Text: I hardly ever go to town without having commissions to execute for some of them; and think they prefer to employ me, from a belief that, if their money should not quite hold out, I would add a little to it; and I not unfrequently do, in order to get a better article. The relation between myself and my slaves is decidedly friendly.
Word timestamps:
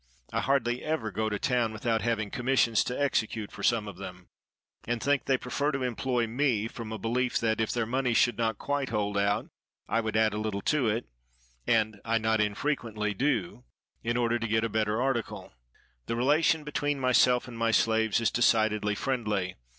I 0.33 0.41
hardly 0.41 0.83
ever 0.83 1.11
go 1.11 1.29
to 1.29 1.37
town 1.37 1.71
without 1.73 2.01
having 2.01 2.31
commissions 2.31 2.83
to 2.85 2.99
execute 2.99 3.51
for 3.51 3.61
some 3.61 3.87
of 3.87 3.97
them; 3.97 4.29
and 4.87 4.99
think 4.99 5.25
they 5.25 5.37
prefer 5.37 5.71
to 5.73 5.83
employ 5.83 6.25
me, 6.25 6.67
from 6.67 6.91
a 6.91 6.97
belief 6.97 7.37
that, 7.37 7.61
if 7.61 7.71
their 7.71 7.85
money 7.85 8.15
should 8.15 8.35
not 8.35 8.57
quite 8.57 8.89
hold 8.89 9.15
out, 9.15 9.49
I 9.87 10.01
would 10.01 10.17
add 10.17 10.33
a 10.33 10.39
little 10.39 10.63
to 10.63 10.87
it; 10.87 11.05
and 11.67 12.01
I 12.03 12.17
not 12.17 12.41
unfrequently 12.41 13.13
do, 13.13 13.63
in 14.01 14.17
order 14.17 14.39
to 14.39 14.47
get 14.47 14.63
a 14.63 14.69
better 14.69 14.99
article. 14.99 15.53
The 16.07 16.15
relation 16.15 16.63
between 16.63 16.99
myself 16.99 17.47
and 17.47 17.55
my 17.55 17.69
slaves 17.69 18.19
is 18.19 18.31
decidedly 18.31 18.95
friendly. 18.95 19.55